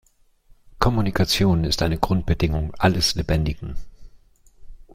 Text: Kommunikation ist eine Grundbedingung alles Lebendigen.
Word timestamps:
Kommunikation 0.79 1.63
ist 1.63 1.83
eine 1.83 1.99
Grundbedingung 1.99 2.73
alles 2.79 3.13
Lebendigen. 3.13 3.75